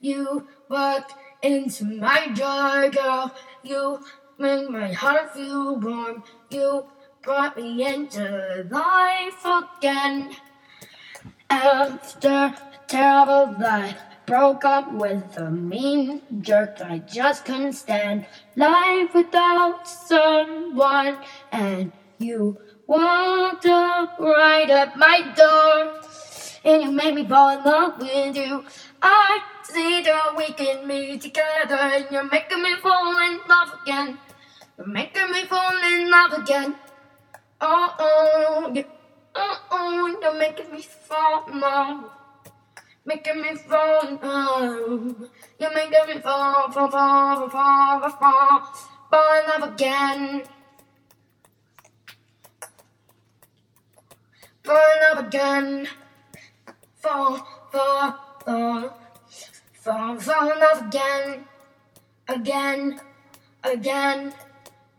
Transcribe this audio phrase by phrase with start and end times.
[0.00, 1.12] You walked
[1.42, 3.34] into my door, girl.
[3.64, 3.98] You
[4.38, 6.22] make my heart feel warm.
[6.50, 6.86] You
[7.20, 10.36] brought me into life again.
[11.50, 12.56] After a
[12.86, 18.26] terrible life, broke up with a mean jerk I just couldn't stand.
[18.54, 21.18] Life without someone,
[21.50, 26.02] and you walked up right at my door,
[26.64, 28.64] and you made me fall in love with you.
[29.02, 34.18] I see the week in me together, and you're making me fall in love again.
[34.76, 36.74] You're making me fall in love again.
[37.60, 38.84] Oh, oh, yeah.
[39.34, 42.04] oh, oh, you're making me fall in love.
[43.04, 45.28] Making me fall in love.
[45.58, 48.72] You're making me fall, fall, fall, fall, fall, fall,
[49.10, 50.42] fall in love again.
[54.62, 55.88] Fall in love again.
[56.98, 57.38] Fall,
[57.70, 58.98] fall, fall.
[59.72, 61.44] Fall, fall in love again.
[62.28, 63.00] Again,
[63.62, 64.34] again,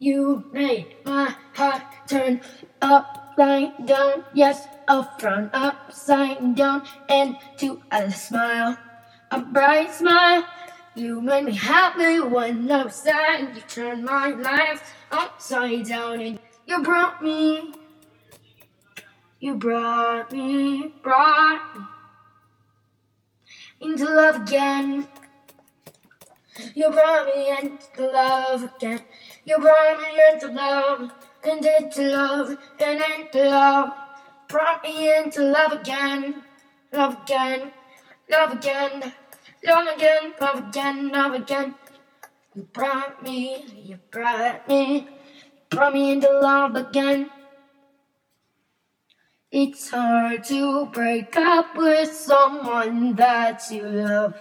[0.00, 2.40] You made my heart turn
[2.82, 4.24] upside down.
[4.34, 8.76] Yes, a frown upside down into a smile,
[9.30, 10.44] a bright smile.
[10.98, 13.54] You made me happy when I was sad.
[13.54, 14.82] You turned my life
[15.12, 17.72] upside down and you brought me,
[19.38, 21.84] you brought me, brought me
[23.80, 25.06] into love again.
[26.74, 29.00] You brought me into love again.
[29.44, 31.12] You brought me into love
[31.44, 33.90] and into love and into love.
[34.48, 36.42] Brought me into love again,
[36.92, 37.70] love again,
[38.28, 39.12] love again,
[39.64, 41.74] love again, love again, love again.
[42.54, 45.08] You brought me, you brought me,
[45.70, 47.30] brought me into love again.
[49.50, 54.34] It's hard to break up with someone that you love.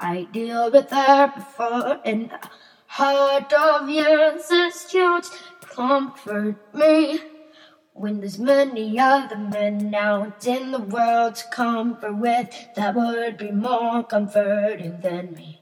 [0.00, 2.40] I deal with her before, and the
[2.86, 5.26] heart of yours is huge.
[5.60, 7.20] Comfort me
[7.98, 12.48] when there's many other men out in the world to comfort with.
[12.76, 15.60] That would be more comforting than me.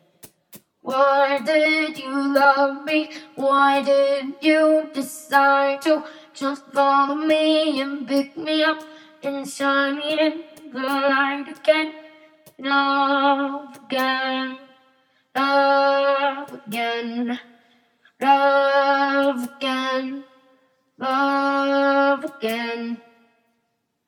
[0.82, 3.10] Why did you love me?
[3.34, 8.82] Why did you decide to just follow me and pick me up
[9.22, 11.92] and shine me in the light again?
[12.58, 14.58] Love again,
[15.34, 17.38] love again,
[18.20, 20.24] love again,
[20.98, 22.98] love again,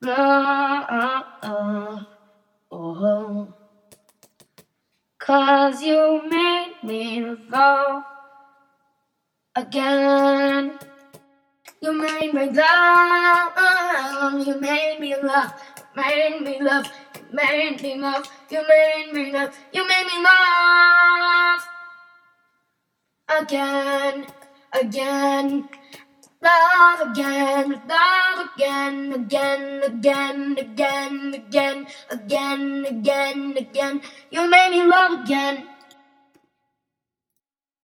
[0.01, 2.05] love.
[2.71, 3.53] Oh.
[5.19, 8.03] Cause you made me love
[9.55, 10.79] again.
[11.81, 15.53] You made me love, you made me love,
[15.95, 16.91] made me love,
[17.31, 21.61] made me love, you made me love, you made me love.
[23.41, 24.27] Again,
[24.73, 25.69] again,
[26.41, 34.01] love again, love again, again, again, again, again, again, again, again.
[34.31, 35.67] You made me love again.